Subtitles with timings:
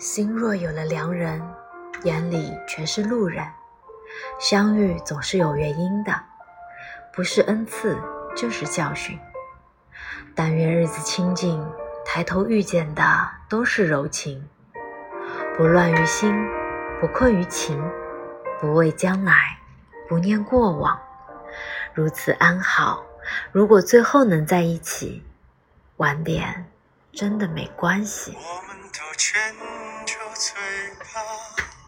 [0.00, 1.42] 心若有了良人，
[2.04, 3.46] 眼里全是路人。
[4.38, 6.18] 相遇总是有原因的，
[7.12, 7.98] 不是恩赐
[8.34, 9.18] 就是教训。
[10.34, 11.62] 但愿日子清静，
[12.02, 14.48] 抬头遇见的都是柔情。
[15.54, 16.34] 不乱于心，
[16.98, 17.78] 不困于情，
[18.58, 19.58] 不畏将来，
[20.08, 20.98] 不念过往，
[21.92, 23.04] 如此安好。
[23.52, 25.22] 如果最后能在一起，
[25.98, 26.72] 晚点
[27.12, 28.34] 真的没关系。
[28.34, 29.00] 我们都
[30.00, 30.54] 牵着嘴
[31.12, 31.79] 巴。